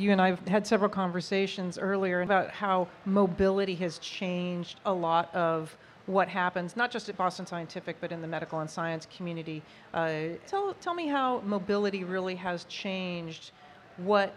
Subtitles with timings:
[0.00, 5.32] You and I have had several conversations earlier about how mobility has changed a lot
[5.34, 5.76] of
[6.06, 9.62] what happens, not just at Boston Scientific, but in the medical and science community.
[9.92, 13.50] Uh, tell, tell me how mobility really has changed
[13.98, 14.34] what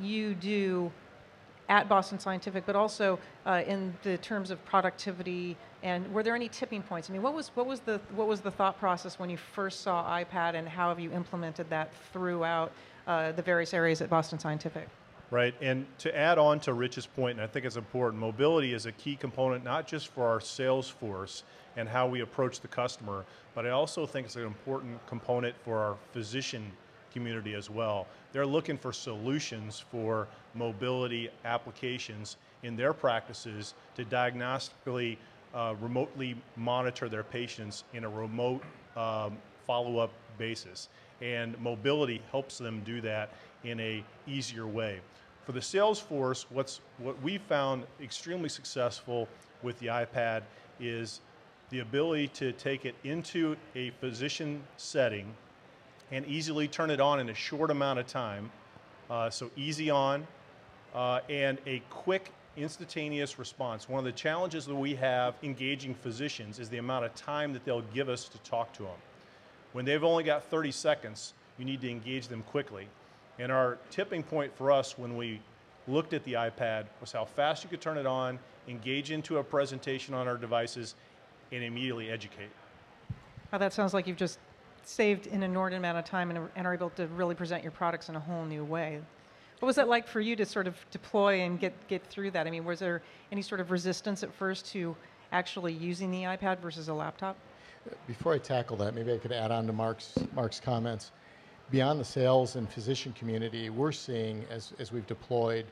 [0.00, 0.90] you do
[1.68, 3.16] at Boston Scientific, but also
[3.46, 5.56] uh, in the terms of productivity.
[5.82, 7.10] And were there any tipping points?
[7.10, 9.82] I mean, what was what was the what was the thought process when you first
[9.82, 12.72] saw iPad, and how have you implemented that throughout
[13.06, 14.88] uh, the various areas at Boston Scientific?
[15.30, 18.86] Right, and to add on to Rich's point, and I think it's important, mobility is
[18.86, 21.42] a key component not just for our sales force
[21.76, 25.78] and how we approach the customer, but I also think it's an important component for
[25.78, 26.70] our physician
[27.12, 28.06] community as well.
[28.32, 35.16] They're looking for solutions for mobility applications in their practices to diagnostically
[35.54, 38.62] uh, remotely monitor their patients in a remote
[38.96, 40.88] um, follow-up basis.
[41.20, 43.30] And mobility helps them do that
[43.64, 45.00] in a easier way.
[45.44, 49.28] For the sales force, what's, what we found extremely successful
[49.62, 50.42] with the iPad
[50.80, 51.20] is
[51.70, 55.32] the ability to take it into a physician setting
[56.12, 58.50] and easily turn it on in a short amount of time.
[59.08, 60.26] Uh, so easy on
[60.94, 63.88] uh, and a quick instantaneous response.
[63.88, 67.64] One of the challenges that we have engaging physicians is the amount of time that
[67.64, 68.98] they'll give us to talk to them.
[69.72, 72.88] When they've only got 30 seconds, you need to engage them quickly.
[73.38, 75.40] And our tipping point for us when we
[75.86, 78.38] looked at the iPad was how fast you could turn it on,
[78.68, 80.94] engage into a presentation on our devices,
[81.52, 82.50] and immediately educate.
[83.52, 84.38] Oh, that sounds like you've just
[84.82, 88.16] saved an inordinate amount of time and are able to really present your products in
[88.16, 89.00] a whole new way.
[89.60, 92.46] What was that like for you to sort of deploy and get, get through that?
[92.46, 94.94] I mean, was there any sort of resistance at first to
[95.32, 97.36] actually using the iPad versus a laptop?
[98.06, 101.12] Before I tackle that, maybe I could add on to Mark's, Mark's comments.
[101.70, 105.64] Beyond the sales and physician community, we're seeing, as, as we've deployed,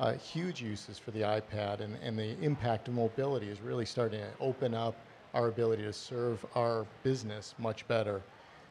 [0.00, 4.20] uh, huge uses for the iPad, and, and the impact of mobility is really starting
[4.20, 4.94] to open up
[5.34, 8.20] our ability to serve our business much better.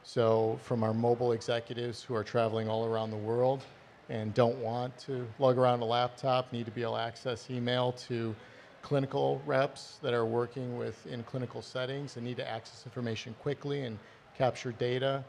[0.04, 3.62] So, from our mobile executives who are traveling all around the world
[4.08, 7.92] and don't want to lug around a laptop, need to be able to access email,
[7.92, 8.34] to
[8.82, 13.82] clinical reps that are working with in clinical settings and need to access information quickly
[13.82, 13.98] and
[14.36, 15.24] capture data,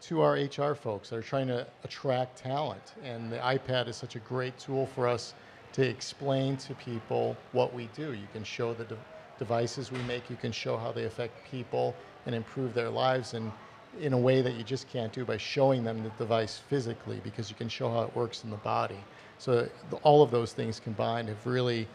[0.00, 2.92] to our HR folks that are trying to attract talent.
[3.02, 5.34] And the iPad is such a great tool for us
[5.72, 8.12] to explain to people what we do.
[8.12, 8.98] You can show the de-
[9.38, 11.96] devices we make, you can show how they affect people
[12.26, 13.50] and improve their lives and
[14.00, 17.50] in a way that you just can't do by showing them the device physically because
[17.50, 18.98] you can show how it works in the body.
[19.38, 21.88] So the, all of those things combined have really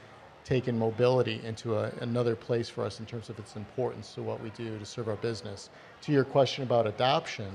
[0.46, 4.42] taken mobility into a, another place for us in terms of its importance to what
[4.42, 5.70] we do to serve our business.
[6.02, 7.52] To your question about adoption,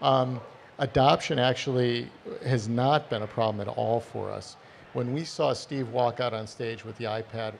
[0.00, 0.40] um,
[0.78, 2.08] adoption actually
[2.44, 4.56] has not been a problem at all for us.
[4.92, 7.54] When we saw Steve walk out on stage with the iPad,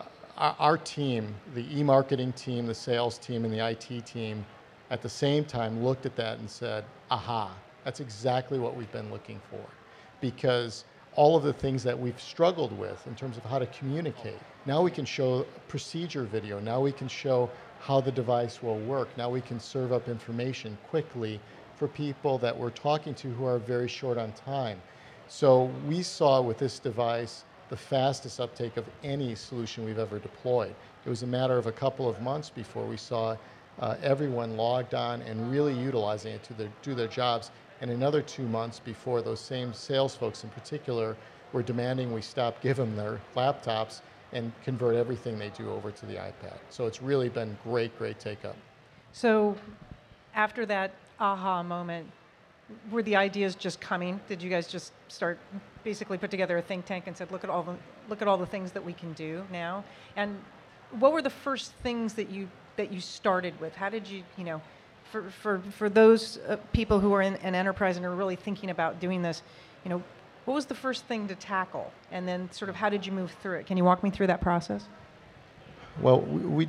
[0.00, 0.04] uh,
[0.36, 4.44] our, our team, the e-marketing team, the sales team, and the IT team,
[4.92, 7.50] at the same time looked at that and said, aha,
[7.82, 9.64] that's exactly what we've been looking for.
[10.20, 14.38] Because all of the things that we've struggled with in terms of how to communicate.
[14.66, 16.60] Now we can show procedure video.
[16.60, 17.50] Now we can show
[17.80, 19.08] how the device will work.
[19.16, 21.40] Now we can serve up information quickly
[21.76, 24.80] for people that we're talking to who are very short on time.
[25.26, 30.74] So we saw with this device the fastest uptake of any solution we've ever deployed.
[31.06, 33.36] It was a matter of a couple of months before we saw
[33.80, 37.50] uh, everyone logged on and really utilizing it to their, do their jobs,
[37.80, 41.16] and another two months before those same sales folks in particular
[41.52, 44.00] were demanding we stop give them their laptops
[44.32, 46.56] and convert everything they do over to the iPad.
[46.70, 48.56] So it's really been great, great take up.
[49.12, 49.56] So
[50.34, 52.06] after that aha moment?
[52.90, 54.20] Were the ideas just coming?
[54.28, 55.38] Did you guys just start
[55.84, 57.76] basically put together a think tank and said, look at all the
[58.08, 59.84] look at all the things that we can do now?
[60.16, 60.38] And
[60.98, 63.74] what were the first things that you that you started with?
[63.74, 64.60] How did you you know?
[65.10, 68.70] For, for, for those uh, people who are in an enterprise and are really thinking
[68.70, 69.42] about doing this,
[69.84, 70.02] you know,
[70.46, 71.92] what was the first thing to tackle?
[72.10, 73.66] And then sort of how did you move through it?
[73.66, 74.88] Can you walk me through that process?
[76.00, 76.68] Well, we, we,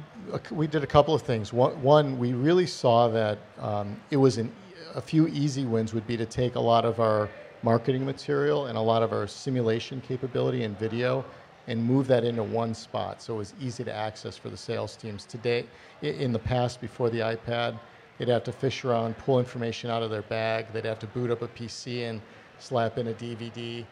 [0.52, 1.54] we, did a couple of things.
[1.54, 4.52] One, we really saw that um, it was an,
[4.94, 7.30] a few easy wins would be to take a lot of our
[7.64, 11.24] marketing material and a lot of our simulation capability and video
[11.68, 14.96] and move that into one spot so it was easy to access for the sales
[14.96, 15.26] teams.
[15.26, 15.66] Today,
[16.02, 17.80] in the past, before the iPad,
[18.18, 21.32] they'd have to fish around, pull information out of their bag, they'd have to boot
[21.32, 22.22] up a PC and
[22.60, 23.86] slap in a DVD.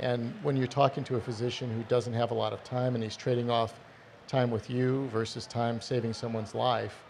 [0.00, 3.02] And when you're talking to a physician who doesn't have a lot of time and
[3.02, 3.74] he's trading off
[4.28, 7.02] time with you versus time saving someone's life.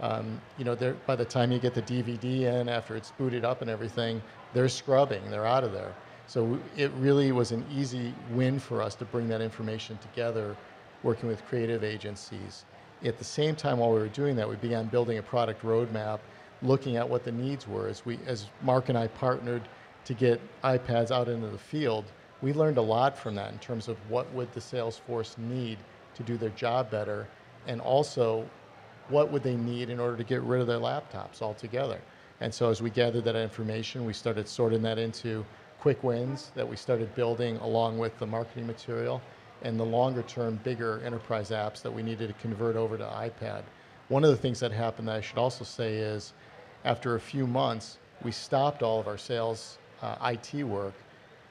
[0.00, 0.74] Um, you know,
[1.06, 4.20] by the time you get the DVD in after it's booted up and everything,
[4.52, 5.94] they're scrubbing, they're out of there.
[6.26, 10.56] So it really was an easy win for us to bring that information together,
[11.02, 12.64] working with creative agencies.
[13.04, 16.20] At the same time, while we were doing that, we began building a product roadmap,
[16.62, 17.88] looking at what the needs were.
[17.88, 19.62] As we, as Mark and I partnered
[20.06, 22.04] to get iPads out into the field,
[22.40, 25.78] we learned a lot from that in terms of what would the sales force need
[26.14, 27.26] to do their job better,
[27.66, 28.48] and also
[29.08, 32.00] what would they need in order to get rid of their laptops altogether.
[32.40, 35.44] And so as we gathered that information, we started sorting that into
[35.84, 39.20] quick wins that we started building along with the marketing material
[39.60, 43.60] and the longer term, bigger enterprise apps that we needed to convert over to iPad.
[44.08, 46.32] One of the things that happened that I should also say is
[46.86, 50.94] after a few months, we stopped all of our sales uh, IT work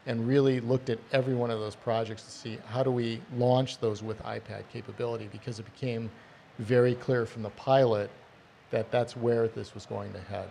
[0.08, 3.78] and really looked at every one of those projects to see how do we launch
[3.78, 6.10] those with iPad capability because it became
[6.58, 8.10] very clear from the pilot
[8.72, 10.50] that that's where this was going to head.